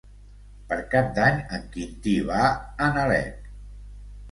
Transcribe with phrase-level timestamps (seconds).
[0.71, 3.49] Per Cap d'Any en Quintí va a Nalec.